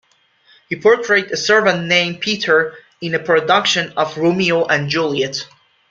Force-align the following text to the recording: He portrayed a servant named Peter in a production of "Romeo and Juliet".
He 0.67 0.77
portrayed 0.77 1.25
a 1.29 1.37
servant 1.37 1.85
named 1.85 2.21
Peter 2.21 2.73
in 3.01 3.13
a 3.13 3.19
production 3.19 3.93
of 3.95 4.17
"Romeo 4.17 4.65
and 4.65 4.89
Juliet". 4.89 5.45